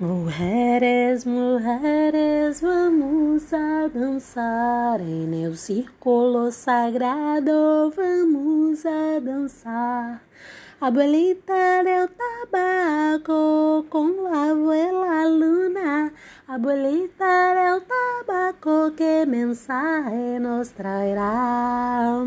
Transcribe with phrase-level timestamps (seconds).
[0.00, 10.22] Mulheres, mulheres, vamos a dançar em meu círculo sagrado, vamos a dançar.
[10.80, 16.12] Abuelita del tabaco com la abuela luna,
[16.46, 22.22] abuelita del tabaco, que mensaje nos traerá?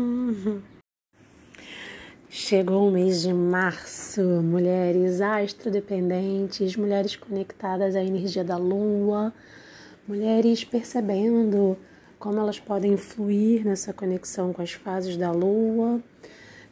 [2.34, 9.34] Chegou o mês de março, mulheres astrodependentes, mulheres conectadas à energia da lua,
[10.08, 11.76] mulheres percebendo
[12.18, 16.02] como elas podem fluir nessa conexão com as fases da lua,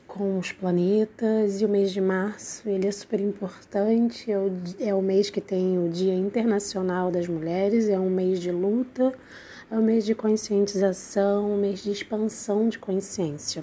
[0.07, 1.61] com os planetas.
[1.61, 4.51] E o mês de março ele é super importante, é o,
[4.81, 9.13] é o mês que tem o Dia Internacional das Mulheres, é um mês de luta,
[9.71, 13.63] é um mês de conscientização, um mês de expansão de consciência.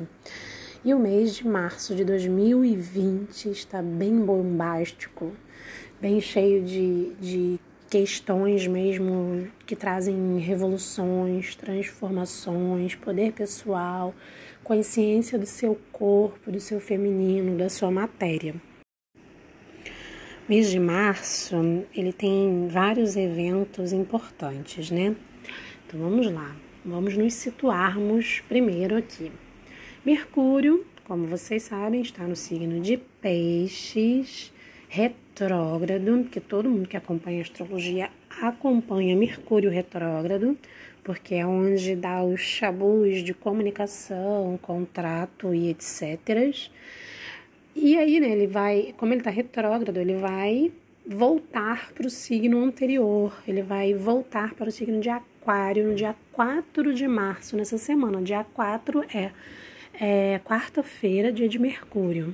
[0.87, 5.35] E o mês de março de 2020 está bem bombástico,
[5.99, 14.15] bem cheio de, de questões mesmo que trazem revoluções, transformações, poder pessoal,
[14.63, 18.55] consciência do seu corpo, do seu feminino, da sua matéria.
[19.13, 21.57] O mês de março,
[21.93, 25.13] ele tem vários eventos importantes, né?
[25.85, 26.55] Então vamos lá.
[26.85, 29.33] Vamos nos situarmos primeiro aqui.
[30.07, 34.53] Mercúrio, como vocês sabem, está no signo de Peixes,
[34.87, 38.09] retrógrado, que todo mundo que acompanha astrologia
[38.41, 40.57] acompanha Mercúrio retrógrado,
[41.03, 46.69] porque é onde dá os chabus de comunicação, contrato e etc.
[47.75, 50.71] E aí, né, ele vai, como ele está retrógrado, ele vai
[51.05, 56.15] voltar para o signo anterior, ele vai voltar para o signo de Aquário no dia
[56.31, 58.21] 4 de março, nessa semana.
[58.21, 59.31] Dia 4 é
[59.99, 62.33] é quarta-feira, dia de Mercúrio.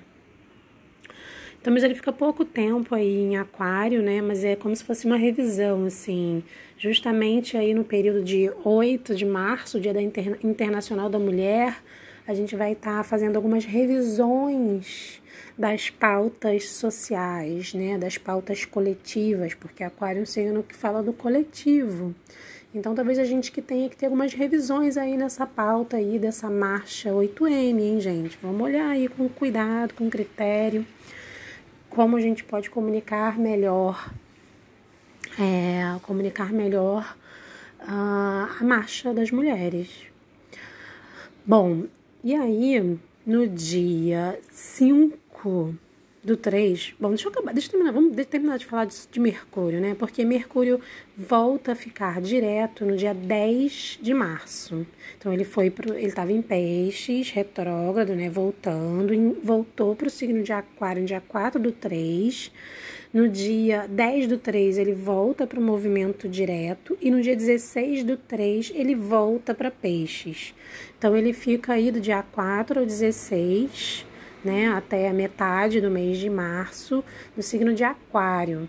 [1.64, 4.22] Então, mas ele fica pouco tempo aí em aquário, né?
[4.22, 6.44] Mas é como se fosse uma revisão, assim.
[6.78, 11.82] Justamente aí no período de 8 de março, dia da Inter Internacional da Mulher,
[12.27, 15.21] a gente vai estar tá fazendo algumas revisões
[15.58, 17.98] das pautas sociais, né?
[17.98, 22.14] Das pautas coletivas, porque aquário é um signo que fala do coletivo.
[22.73, 26.50] Então, talvez a gente que tenha que ter algumas revisões aí nessa pauta aí dessa
[26.50, 28.36] marcha 8M, hein, gente?
[28.42, 30.83] Vamos olhar aí com cuidado, com critério,
[31.88, 34.12] como a gente pode comunicar melhor,
[35.39, 37.16] é, comunicar melhor
[37.82, 40.08] uh, a marcha das mulheres.
[41.45, 41.83] Bom,
[42.23, 45.76] e aí, no dia 5
[46.23, 46.95] do 3.
[47.00, 49.94] Bom, deixa eu acabar, deixa eu terminar, vamos terminar de falar de, de, Mercúrio, né?
[49.98, 50.80] Porque Mercúrio
[51.17, 54.88] volta a ficar direto no dia 10 de março.
[55.17, 60.12] Então ele foi pro, ele estava em Peixes, retrógrado, né, voltando, em, voltou para o
[60.12, 62.52] signo de Aquário no dia 4 do 3.
[63.14, 68.04] No dia 10 do 3 ele volta para o movimento direto e no dia 16
[68.04, 70.56] do 3 ele volta para Peixes.
[70.98, 74.13] Então ele fica aí do dia 4 ao 16
[74.43, 77.04] né, até a metade do mês de março,
[77.36, 78.67] no signo de Aquário,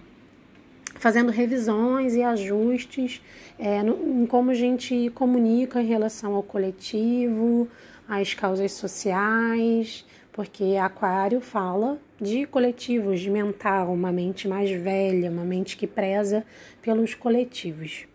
[0.94, 3.20] fazendo revisões e ajustes
[3.58, 7.68] é, no, em como a gente comunica em relação ao coletivo,
[8.08, 15.44] às causas sociais, porque Aquário fala de coletivos, de mental, uma mente mais velha, uma
[15.44, 16.44] mente que preza
[16.82, 18.06] pelos coletivos.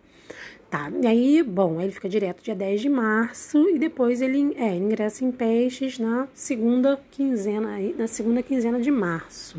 [0.70, 4.72] Tá, e aí, bom, ele fica direto dia 10 de março e depois ele é,
[4.76, 9.58] ingressa em peixes na segunda quinzena, na segunda quinzena de março.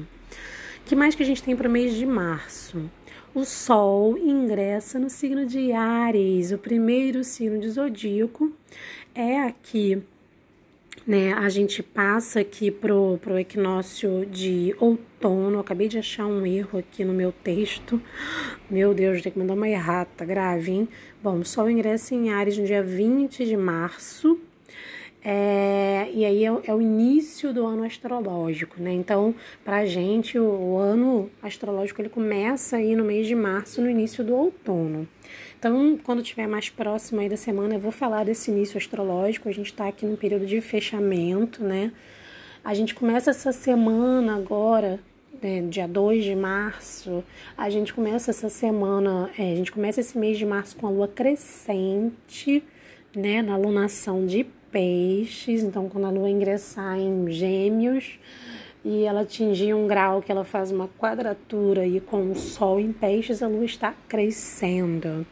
[0.86, 2.90] que mais que a gente tem para o mês de março?
[3.36, 8.54] O Sol ingressa no signo de Ares, o primeiro signo de zodíaco.
[9.14, 10.02] É aqui
[11.06, 11.34] né?
[11.34, 15.60] A gente passa aqui pro, pro equinócio de outono.
[15.60, 18.02] Acabei de achar um erro aqui no meu texto.
[18.70, 20.90] Meu Deus, tem que mandar uma errata grave, hein?
[21.22, 24.40] Bom, o Sol ingressa em Ares no dia 20 de março.
[25.24, 28.92] É, e aí é, é, o início do ano astrológico, né?
[28.92, 33.90] Então, pra gente, o, o ano astrológico ele começa aí no mês de março, no
[33.90, 35.08] início do outono.
[35.60, 39.48] Então, quando estiver mais próximo aí da semana, eu vou falar desse início astrológico.
[39.48, 41.92] A gente está aqui num período de fechamento, né?
[42.64, 45.00] A gente começa essa semana agora,
[45.42, 47.24] né, dia 2 de março.
[47.56, 50.90] A gente começa essa semana, é, a gente começa esse mês de março com a
[50.90, 52.64] lua crescente,
[53.16, 53.44] né?
[53.44, 55.64] Na lunação de peixes.
[55.64, 58.20] Então, quando a lua ingressar em gêmeos
[58.84, 62.92] e ela atingir um grau que ela faz uma quadratura e com o Sol em
[62.92, 65.26] peixes, a Lua está crescendo.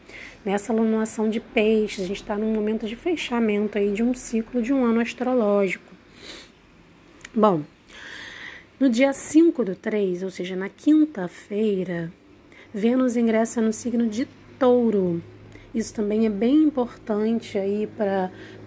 [0.44, 4.62] Nessa lunação de peixes, a gente está num momento de fechamento aí de um ciclo
[4.62, 5.92] de um ano astrológico.
[7.34, 7.62] Bom,
[8.78, 12.12] no dia 5 do 3, ou seja, na quinta-feira,
[12.72, 14.26] Vênus ingressa no signo de
[14.58, 15.20] Touro.
[15.74, 17.88] Isso também é bem importante aí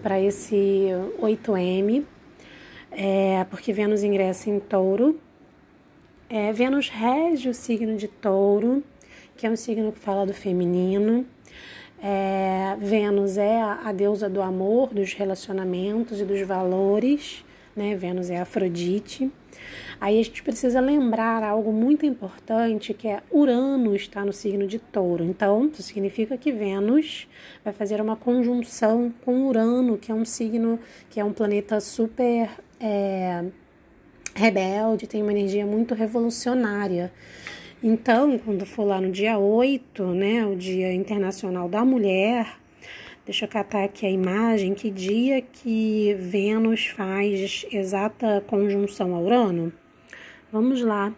[0.00, 0.88] para esse
[1.20, 2.04] 8M,
[2.90, 5.20] é, porque Vênus ingressa em Touro.
[6.30, 8.82] É, Vênus rege o signo de Touro,
[9.36, 11.26] que é um signo que fala do feminino.
[12.02, 17.44] É, Vênus é a, a deusa do amor, dos relacionamentos e dos valores.
[17.76, 17.94] Né?
[17.94, 19.30] Vênus é Afrodite.
[20.00, 24.78] Aí a gente precisa lembrar algo muito importante, que é Urano está no signo de
[24.78, 25.24] Touro.
[25.24, 27.26] Então, isso significa que Vênus
[27.64, 30.78] vai fazer uma conjunção com Urano, que é um signo,
[31.10, 32.50] que é um planeta super
[32.80, 33.44] é,
[34.34, 37.12] rebelde, tem uma energia muito revolucionária.
[37.82, 42.56] Então, quando for lá no dia 8, né, o Dia Internacional da Mulher,
[43.26, 44.74] Deixa eu catar aqui a imagem.
[44.74, 49.72] Que dia que Vênus faz exata conjunção a Urano?
[50.54, 51.12] Vamos lá.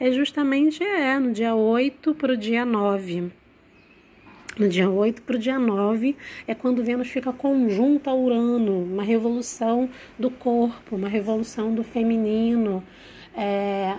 [0.00, 3.30] É justamente é, no dia 8 para o dia 9.
[4.58, 9.04] No dia 8 para o dia 9 é quando Vênus fica conjunta a Urano, uma
[9.04, 9.88] revolução
[10.18, 12.82] do corpo, uma revolução do feminino.
[13.32, 13.96] É...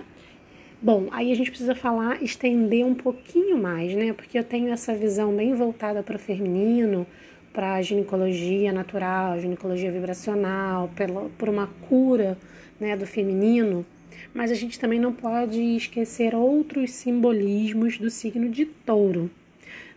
[0.82, 4.12] Bom, aí a gente precisa falar, estender um pouquinho mais, né?
[4.12, 7.06] Porque eu tenho essa visão bem voltada para o feminino,
[7.50, 10.90] para a ginecologia natural, ginecologia vibracional,
[11.38, 12.36] por uma cura
[12.78, 13.86] né, do feminino,
[14.34, 19.30] mas a gente também não pode esquecer outros simbolismos do signo de touro.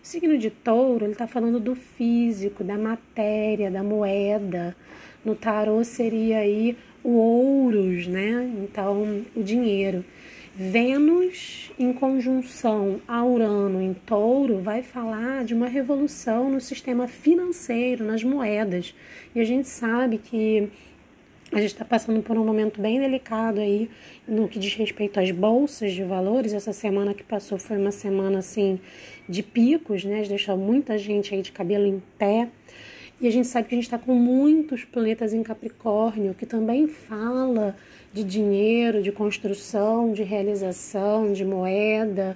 [0.03, 4.75] O signo de touro ele está falando do físico, da matéria, da moeda.
[5.23, 8.51] No tarô seria aí o ouros, né?
[8.63, 10.05] Então, o dinheiro.
[10.57, 18.05] Vênus em conjunção a Urano em touro vai falar de uma revolução no sistema financeiro,
[18.05, 18.95] nas moedas.
[19.35, 20.69] E a gente sabe que
[21.51, 23.89] a gente está passando por um momento bem delicado aí
[24.27, 26.53] no que diz respeito às bolsas de valores.
[26.53, 28.79] Essa semana que passou foi uma semana assim
[29.29, 30.23] de picos, né?
[30.27, 32.49] Deixou muita gente aí de cabelo em pé.
[33.21, 36.87] E a gente sabe que a gente está com muitos planetas em Capricórnio, que também
[36.87, 37.75] fala
[38.11, 42.35] de dinheiro, de construção, de realização, de moeda,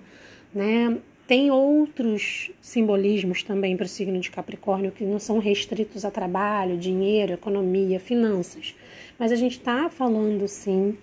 [0.53, 0.97] né?
[1.27, 6.77] Tem outros simbolismos também para o signo de Capricórnio que não são restritos a trabalho,
[6.77, 8.73] dinheiro, economia, finanças.
[9.19, 10.97] Mas a gente está falando sim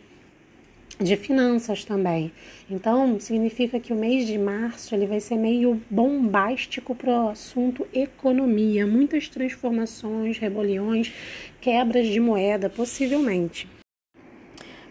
[0.99, 2.33] de finanças também.
[2.71, 7.87] Então, significa que o mês de março ele vai ser meio bombástico para o assunto
[7.93, 11.13] economia, muitas transformações, rebeliões,
[11.61, 13.69] quebras de moeda, possivelmente.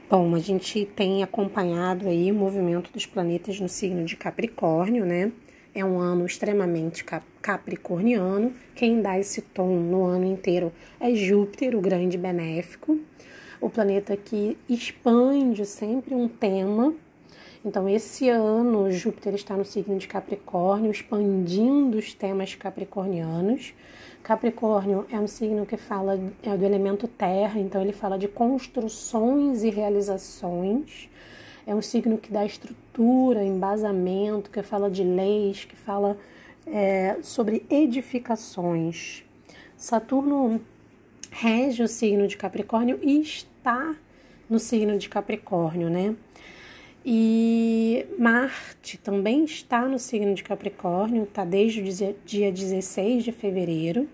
[0.07, 5.31] Bom, a gente tem acompanhado aí o movimento dos planetas no signo de Capricórnio, né?
[5.77, 7.03] É um ano extremamente
[7.41, 8.53] capricorniano.
[8.73, 12.97] Quem dá esse tom no ano inteiro é Júpiter, o grande benéfico,
[13.59, 16.93] o planeta que expande sempre um tema.
[17.65, 23.73] Então, esse ano, Júpiter está no signo de Capricórnio, expandindo os temas capricornianos.
[24.23, 29.61] Capricórnio é um signo que fala é do elemento terra, então ele fala de construções
[29.61, 31.09] e realizações.
[31.67, 36.17] É um signo que dá estrutura, embasamento, que fala de leis, que fala
[36.67, 39.23] é, sobre edificações.
[39.75, 40.61] Saturno
[41.31, 43.95] rege o signo de Capricórnio e está
[44.49, 46.15] no signo de Capricórnio, né?
[47.03, 54.07] E Marte também está no signo de Capricórnio, está desde o dia 16 de fevereiro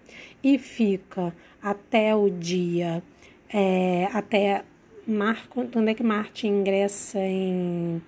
[0.43, 3.01] e fica até o dia.
[3.53, 4.63] É, até
[5.07, 8.01] Mar, quando é que Marte ingressa em.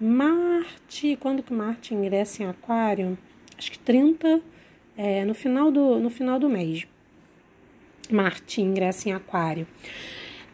[0.00, 1.16] Marte.
[1.20, 3.18] Quando que Marte ingressa em Aquário?
[3.56, 4.40] Acho que 30.
[4.96, 6.86] É, no, final do, no final do mês.
[8.10, 9.66] Marte ingressa em Aquário.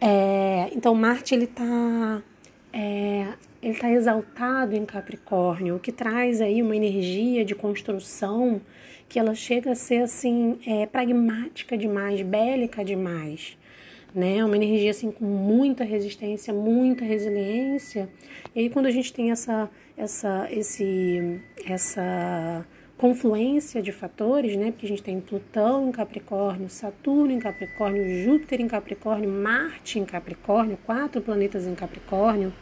[0.01, 2.23] É, então, Marte ele está
[2.73, 8.61] é, ele está exaltado em Capricórnio, o que traz aí uma energia de construção
[9.09, 13.57] que ela chega a ser assim é, pragmática demais, bélica demais,
[14.14, 14.44] né?
[14.44, 18.09] Uma energia assim com muita resistência, muita resiliência.
[18.54, 22.66] E aí quando a gente tem essa essa esse essa
[22.97, 24.71] confluência de fatores, né?
[24.71, 30.04] Porque a gente tem Plutão em Capricórnio, Saturno em Capricórnio, Júpiter em Capricórnio, Marte em
[30.04, 32.52] Capricórnio, quatro planetas em Capricórnio.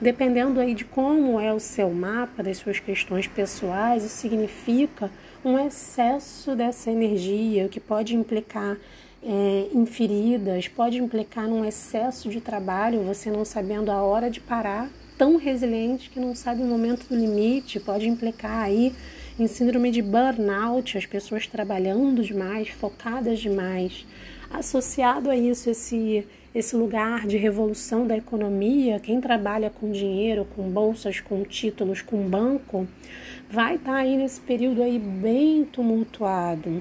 [0.00, 5.10] Dependendo aí de como é o seu mapa, das suas questões pessoais, isso significa
[5.44, 8.76] um excesso dessa energia, o que pode implicar
[9.28, 15.36] é, pode implicar num excesso de trabalho, você não sabendo a hora de parar, tão
[15.36, 18.92] resiliente que não sabe o momento do limite, pode implicar aí
[19.38, 24.06] em síndrome de burnout, as pessoas trabalhando demais, focadas demais.
[24.48, 30.70] Associado a isso, esse, esse lugar de revolução da economia, quem trabalha com dinheiro, com
[30.70, 32.86] bolsas, com títulos, com banco,
[33.50, 36.80] vai estar tá aí nesse período aí bem tumultuado.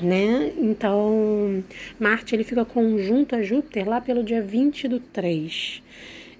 [0.00, 0.52] Né?
[0.56, 1.62] Então,
[1.98, 5.82] Marte ele fica conjunto a Júpiter lá pelo dia 20 do 3.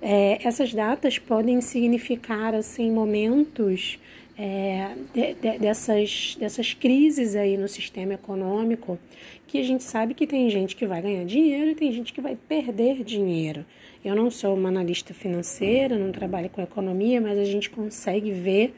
[0.02, 3.98] É, essas datas podem significar assim momentos
[4.38, 8.98] é, de, de, dessas, dessas crises aí no sistema econômico,
[9.46, 12.20] que a gente sabe que tem gente que vai ganhar dinheiro e tem gente que
[12.22, 13.66] vai perder dinheiro.
[14.02, 18.74] Eu não sou uma analista financeira, não trabalho com economia, mas a gente consegue ver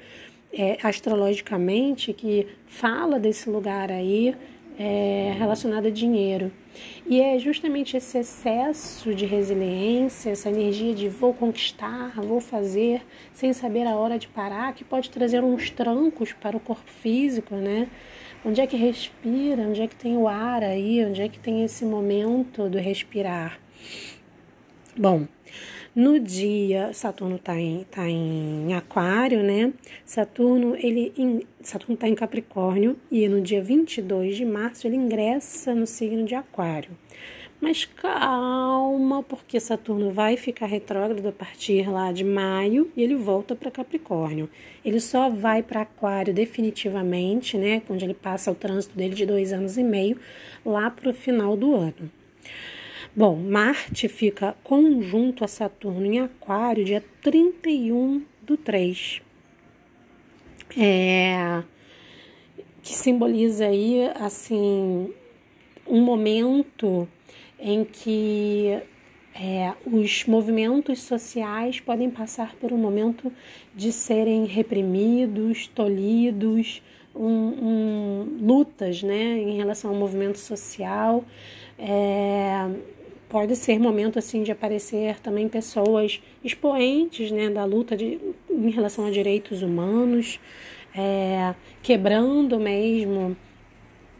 [0.52, 4.34] é, astrologicamente que fala desse lugar aí
[4.78, 6.52] é, relacionado a dinheiro.
[7.06, 13.02] E é justamente esse excesso de resiliência, essa energia de vou conquistar, vou fazer,
[13.32, 17.54] sem saber a hora de parar, que pode trazer uns trancos para o corpo físico,
[17.54, 17.88] né?
[18.44, 19.62] Onde é que respira?
[19.62, 21.04] Onde é que tem o ar aí?
[21.04, 23.58] Onde é que tem esse momento do respirar?
[24.96, 25.26] Bom,
[25.94, 29.72] no dia, Saturno está em, tá em Aquário, né?
[30.06, 35.87] Saturno, ele Saturno está em Capricórnio e no dia 22 de março ele ingressa no
[35.87, 36.90] signo de Aquário.
[37.61, 43.54] Mas calma, porque Saturno vai ficar retrógrado a partir lá de maio e ele volta
[43.54, 44.50] para Capricórnio.
[44.84, 47.82] Ele só vai para Aquário definitivamente, né?
[47.88, 50.18] Onde ele passa o trânsito dele de dois anos e meio,
[50.64, 52.11] lá para o final do ano.
[53.14, 59.21] Bom, Marte fica conjunto a Saturno em Aquário dia 31 do 3.
[60.78, 61.62] É,
[62.83, 65.12] que simboliza aí, assim,
[65.87, 67.07] um momento
[67.61, 68.81] em que
[69.35, 73.31] é, os movimentos sociais podem passar por um momento
[73.75, 76.83] de serem reprimidos, tolhidos,
[77.14, 81.23] um, um, lutas né, em relação ao movimento social.
[81.78, 82.71] É,
[83.32, 88.20] pode ser momento assim de aparecer também pessoas expoentes né, da luta de,
[88.50, 90.38] em relação a direitos humanos,
[90.94, 93.34] é, quebrando mesmo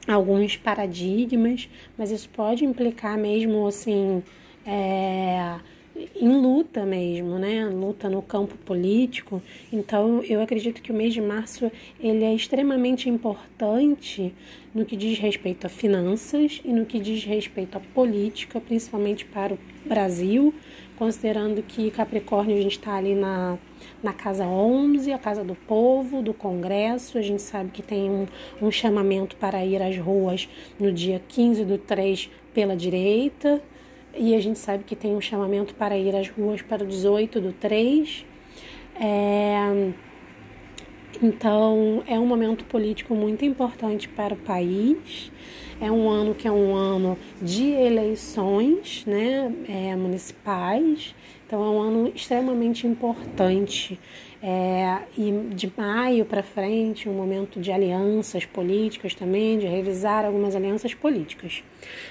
[0.09, 4.23] alguns paradigmas, mas isso pode implicar mesmo assim
[4.65, 5.57] é,
[5.95, 7.67] em luta mesmo, né?
[7.67, 9.43] Luta no campo político.
[9.73, 11.71] Então, eu acredito que o mês de março
[12.01, 14.35] ele é extremamente importante
[14.75, 19.53] no que diz respeito a finanças e no que diz respeito à política, principalmente para
[19.53, 20.55] o Brasil,
[20.97, 23.59] considerando que Capricórnio a gente está ali na,
[24.03, 27.19] na casa 11, a casa do povo, do Congresso.
[27.19, 28.27] A gente sabe que tem um,
[28.63, 30.49] um chamamento para ir às ruas
[30.81, 33.63] no dia 15 do 3 pela direita,
[34.17, 37.41] e a gente sabe que tem um chamamento para ir às ruas para o 18
[37.41, 38.27] do 3.
[39.01, 39.93] É,
[41.23, 45.31] então, é um momento político muito importante para o país.
[45.81, 51.15] É um ano que é um ano de eleições né, é, municipais.
[51.47, 54.01] Então, é um ano extremamente importante.
[54.45, 60.57] É, e de maio para frente, um momento de alianças políticas também, de revisar algumas
[60.57, 61.63] alianças políticas.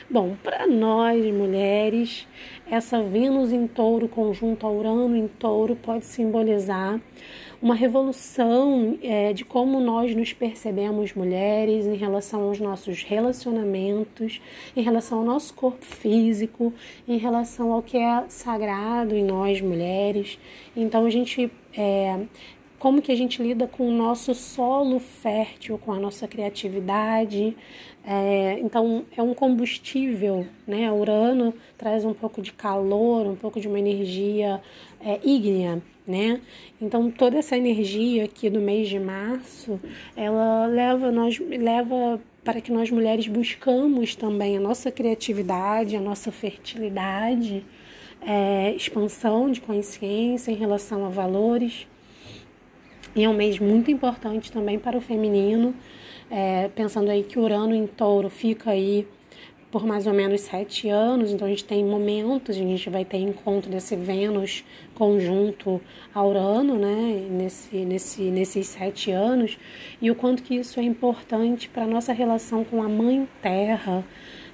[0.10, 2.26] Bom, para nós mulheres,
[2.70, 7.02] essa Vênus em touro conjunto a Urano em touro pode simbolizar
[7.62, 14.42] uma revolução é, de como nós nos percebemos mulheres em relação aos nossos relacionamentos,
[14.76, 16.74] em relação ao nosso corpo físico,
[17.08, 20.40] em relação ao que é sagrado em nós mulheres.
[20.76, 22.26] Então a gente é,
[22.82, 27.56] como que a gente lida com o nosso solo fértil, com a nossa criatividade.
[28.04, 30.92] É, então, é um combustível, né?
[30.92, 34.60] Urano traz um pouco de calor, um pouco de uma energia
[35.00, 36.42] é, ígnea, né?
[36.82, 39.80] Então, toda essa energia aqui do mês de março,
[40.16, 46.32] ela leva, nós, leva para que nós mulheres buscamos também a nossa criatividade, a nossa
[46.32, 47.64] fertilidade,
[48.22, 51.88] é, expansão de consciência em relação a valores.
[53.16, 55.76] E é um mês muito importante também para o feminino,
[56.30, 59.06] é, pensando aí que Urano em touro fica aí
[59.72, 63.18] por mais ou menos sete anos, então a gente tem momentos, a gente vai ter
[63.18, 65.80] encontro desse Vênus conjunto
[66.14, 69.58] a Urano, né, nesse, nesse, nesses sete anos,
[70.02, 74.04] e o quanto que isso é importante para a nossa relação com a Mãe Terra,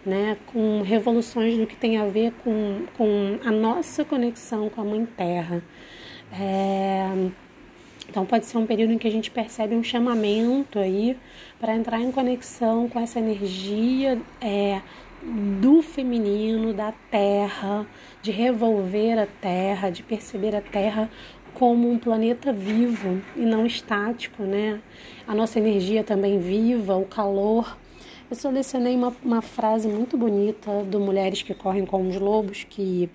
[0.07, 4.83] né, com revoluções do que tem a ver com, com a nossa conexão com a
[4.85, 5.61] Mãe Terra.
[6.31, 7.29] É,
[8.09, 11.17] então pode ser um período em que a gente percebe um chamamento aí
[11.59, 14.81] para entrar em conexão com essa energia é,
[15.59, 17.85] do feminino, da terra,
[18.21, 21.09] de revolver a terra, de perceber a terra
[21.53, 24.79] como um planeta vivo e não estático, né?
[25.27, 27.75] A nossa energia também viva, o calor
[28.29, 33.09] Eu selecionei uma, uma frase muito bonita do Mulheres que Correm com os Lobos, que,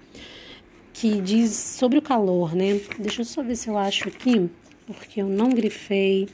[0.94, 2.80] que diz sobre o calor, né?
[2.98, 4.48] Deixa eu só ver se eu acho aqui,
[4.86, 6.30] porque eu não grifei.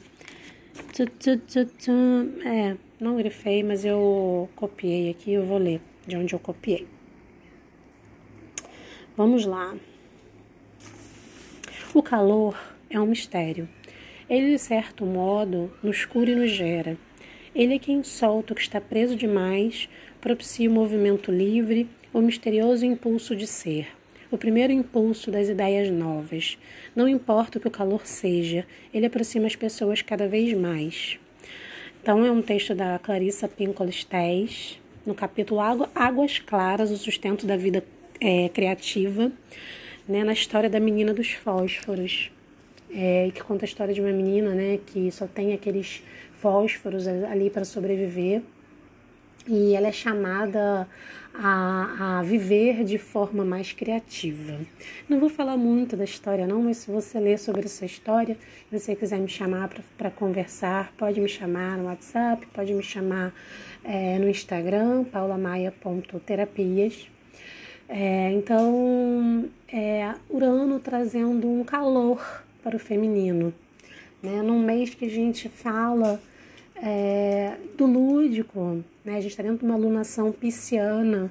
[2.44, 6.86] É, não grifei, mas eu copiei aqui, eu vou ler de onde eu copiei.
[9.16, 9.74] Vamos lá.
[11.92, 12.56] O calor
[12.88, 13.68] é um mistério.
[14.30, 16.96] Ele, de certo modo, nos cura e nos gera.
[17.54, 19.88] Ele é quem solta o que está preso demais,
[20.20, 23.88] propicia o movimento livre, o misterioso impulso de ser.
[24.30, 26.58] O primeiro impulso das ideias novas.
[26.94, 31.18] Não importa o que o calor seja, ele aproxima as pessoas cada vez mais.
[32.02, 35.60] Então, é um texto da Clarissa Pinkola Estés, no capítulo
[35.94, 37.82] Águas Claras, o sustento da vida
[38.20, 39.32] é, criativa,
[40.06, 42.30] né, na história da menina dos fósforos,
[42.90, 46.02] é, que conta a história de uma menina né, que só tem aqueles
[46.40, 48.42] fósforos ali para sobreviver
[49.48, 50.86] e ela é chamada
[51.34, 54.58] a, a, viver de forma mais criativa.
[55.08, 58.36] Não vou falar muito da história, não, mas se você ler sobre essa história,
[58.68, 63.32] se você quiser me chamar para conversar, pode me chamar no WhatsApp, pode me chamar
[63.82, 67.08] é, no Instagram, paulamaia.terapias.
[67.88, 72.20] É, então, é, Urano trazendo um calor
[72.62, 73.54] para o feminino.
[74.22, 74.42] Né?
[74.42, 76.20] Num mês que a gente fala
[76.76, 79.16] é, do lúdico, né?
[79.16, 81.30] a gente está dentro de uma alunação pisciana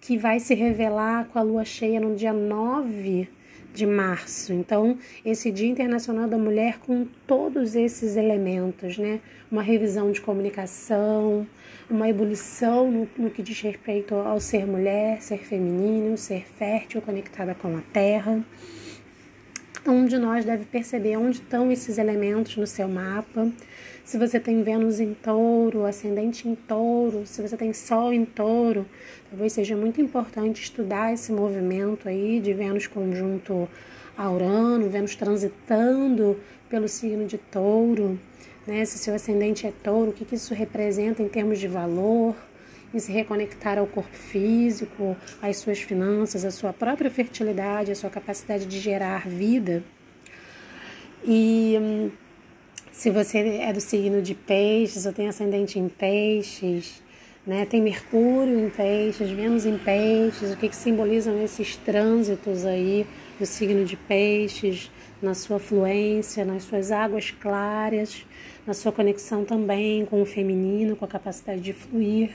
[0.00, 3.28] que vai se revelar com a lua cheia no dia 9
[3.72, 4.52] de março.
[4.52, 9.20] Então, esse Dia Internacional da Mulher com todos esses elementos, né?
[9.50, 11.46] Uma revisão de comunicação,
[11.88, 17.54] uma ebulição no, no que diz respeito ao ser mulher, ser feminino, ser fértil, conectada
[17.54, 18.44] com a terra.
[19.86, 23.48] Um de nós deve perceber onde estão esses elementos no seu mapa.
[24.04, 28.84] Se você tem Vênus em touro, ascendente em touro, se você tem Sol em touro,
[29.30, 33.66] talvez seja muito importante estudar esse movimento aí de Vênus conjunto
[34.18, 38.18] a Urano, Vênus transitando pelo signo de touro,
[38.66, 38.84] né?
[38.84, 42.36] Se seu ascendente é touro, o que, que isso representa em termos de valor,
[42.92, 48.10] em se reconectar ao corpo físico, às suas finanças, à sua própria fertilidade, à sua
[48.10, 49.82] capacidade de gerar vida.
[51.24, 52.10] E hum,
[52.92, 57.02] se você é do signo de peixes ou tem ascendente em peixes,
[57.46, 63.06] né, tem Mercúrio em peixes, Vênus em peixes, o que, que simbolizam esses trânsitos aí
[63.38, 64.90] do signo de peixes,
[65.22, 68.24] na sua fluência, nas suas águas claras,
[68.66, 72.30] na sua conexão também com o feminino, com a capacidade de fluir.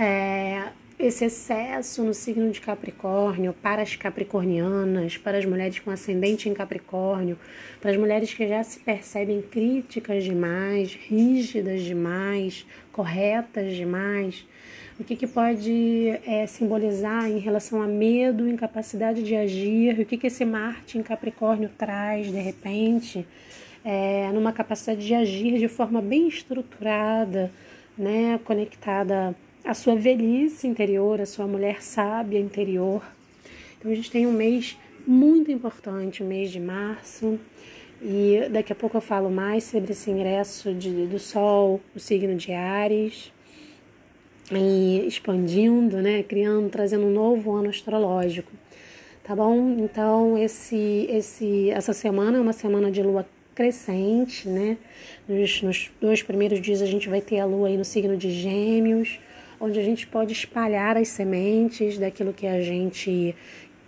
[0.00, 6.48] É, esse excesso no signo de Capricórnio para as capricornianas, para as mulheres com ascendente
[6.48, 7.36] em Capricórnio,
[7.80, 14.46] para as mulheres que já se percebem críticas demais, rígidas demais, corretas demais,
[15.00, 20.16] o que, que pode é, simbolizar em relação a medo, incapacidade de agir, o que,
[20.16, 23.26] que esse Marte em Capricórnio traz de repente,
[23.84, 27.50] é, numa capacidade de agir de forma bem estruturada,
[27.96, 29.34] né, conectada
[29.68, 33.02] a sua velhice interior, a sua mulher sábia interior.
[33.78, 37.38] Então a gente tem um mês muito importante, o mês de março,
[38.00, 42.34] e daqui a pouco eu falo mais sobre esse ingresso de, do Sol, o signo
[42.34, 43.30] de Ares,
[44.50, 48.50] e expandindo, né, criando, trazendo um novo ano astrológico.
[49.22, 49.76] Tá bom?
[49.80, 54.78] Então esse, esse, essa semana é uma semana de lua crescente, né?
[55.28, 58.30] Nos, nos dois primeiros dias a gente vai ter a lua aí no signo de
[58.30, 59.18] Gêmeos
[59.60, 63.34] onde a gente pode espalhar as sementes daquilo que a gente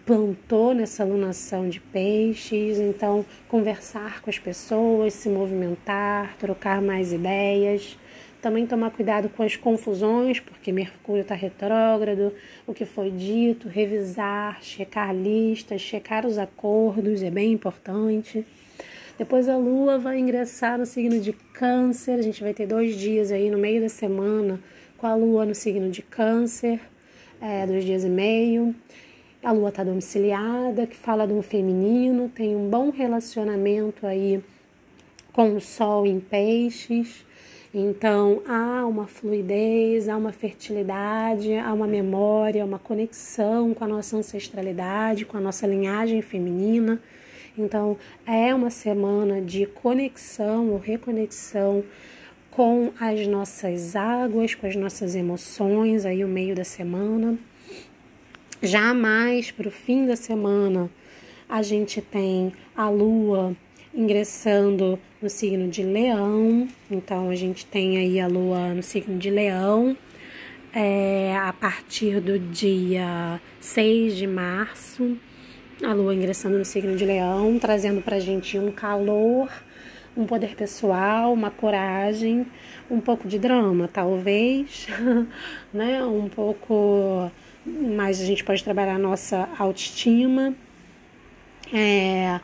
[0.04, 7.96] plantou nessa alunação de peixes, então conversar com as pessoas, se movimentar, trocar mais ideias.
[8.42, 12.33] Também tomar cuidado com as confusões, porque Mercúrio está retrógrado,
[12.66, 18.44] o que foi dito, revisar, checar listas, checar os acordos, é bem importante.
[19.18, 23.30] Depois a Lua vai ingressar no signo de Câncer, a gente vai ter dois dias
[23.30, 24.59] aí no meio da semana
[25.00, 26.78] com a lua no signo de Câncer,
[27.40, 28.74] é, dois dias e meio.
[29.42, 34.44] A lua está domiciliada, que fala de um feminino, tem um bom relacionamento aí
[35.32, 37.24] com o sol em peixes.
[37.72, 44.18] Então há uma fluidez, há uma fertilidade, há uma memória, uma conexão com a nossa
[44.18, 47.00] ancestralidade, com a nossa linhagem feminina.
[47.56, 51.82] Então é uma semana de conexão ou reconexão
[52.50, 57.38] com as nossas águas, com as nossas emoções, aí o meio da semana.
[58.62, 60.90] Já mais para o fim da semana,
[61.48, 63.56] a gente tem a lua
[63.94, 66.68] ingressando no signo de Leão.
[66.90, 69.96] Então a gente tem aí a Lua no signo de Leão.
[70.72, 75.16] É, a partir do dia 6 de março,
[75.82, 79.50] a Lua ingressando no signo de Leão, trazendo pra gente um calor,
[80.20, 82.46] um poder pessoal, uma coragem,
[82.90, 84.87] um pouco de drama, talvez,
[85.72, 86.04] né?
[86.04, 87.30] Um pouco
[87.64, 90.54] mais a gente pode trabalhar a nossa autoestima.
[91.72, 92.38] É,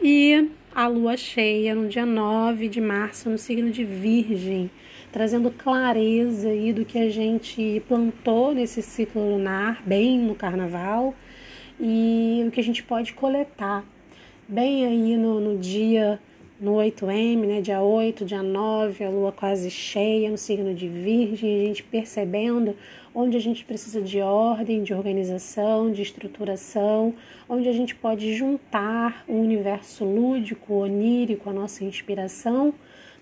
[0.00, 4.70] e a lua cheia no dia 9 de março no signo de Virgem,
[5.10, 11.14] trazendo clareza aí do que a gente plantou nesse ciclo lunar, bem no carnaval,
[11.80, 13.84] e o que a gente pode coletar.
[14.48, 16.20] Bem aí no, no dia
[16.58, 21.60] no 8M, né, dia 8, dia 9, a lua quase cheia no signo de Virgem,
[21.62, 22.74] a gente percebendo
[23.14, 27.14] onde a gente precisa de ordem, de organização, de estruturação,
[27.48, 32.72] onde a gente pode juntar o universo lúdico, onírico, a nossa inspiração,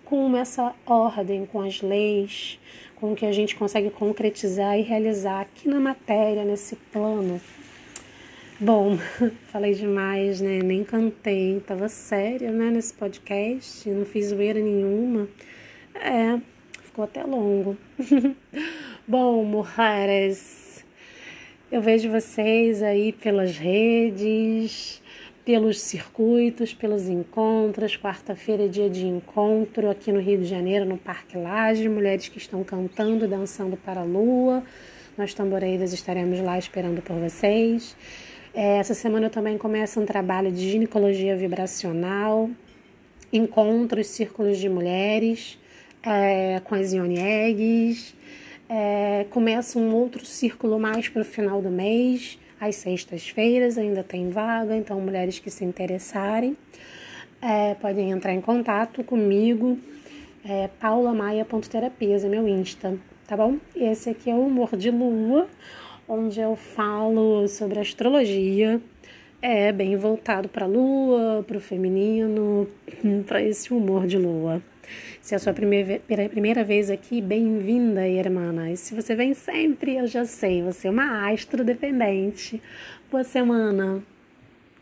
[0.05, 2.59] com essa ordem, com as leis,
[2.97, 7.41] com o que a gente consegue concretizar e realizar aqui na matéria, nesse plano
[8.65, 8.97] Bom,
[9.53, 10.61] falei demais, né?
[10.65, 15.29] Nem cantei, tava séria, né, nesse podcast, não fiz zoeira nenhuma.
[15.95, 16.41] É,
[16.83, 17.77] ficou até longo.
[19.07, 20.83] Bom, mulheres,
[21.71, 25.03] eu vejo vocês aí pelas redes,
[25.45, 27.99] pelos circuitos, pelos encontros.
[27.99, 32.39] Quarta-feira é dia de encontro aqui no Rio de Janeiro, no Parque Laje, mulheres que
[32.39, 34.65] estão cantando, dançando para a lua.
[35.19, 37.95] Nós tamboreiras estaremos lá esperando por vocês.
[38.55, 42.49] É, essa semana eu também começo um trabalho de ginecologia vibracional,
[43.33, 45.59] encontros, círculos de mulheres
[46.01, 48.15] é, com as Ione Eggs.
[48.69, 54.31] É, começa um outro círculo mais para o final do mês, às sextas-feiras, ainda tem
[54.31, 56.57] vaga, então mulheres que se interessarem
[57.43, 59.79] é, podem entrar em contato comigo,
[60.49, 63.59] é, paulamaia.terapias, é meu Insta, tá bom?
[63.75, 65.47] Esse aqui é o Humor de Lua,
[66.09, 68.81] onde eu falo sobre astrologia.
[69.41, 72.67] É bem voltado para a lua, para o feminino,
[73.27, 74.63] para esse humor de lua.
[75.21, 78.71] Se é a sua primeira, primeira vez aqui, bem-vinda, irmã.
[78.71, 82.63] E se você vem sempre, eu já sei, você é uma astro dependente.
[83.11, 84.14] Boa semana!